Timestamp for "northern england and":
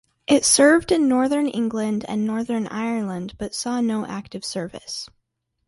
1.07-2.25